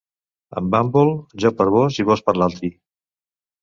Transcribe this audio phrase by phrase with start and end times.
[0.61, 1.13] Amb bàmbol,
[1.45, 2.77] jo per vós i vós per altri.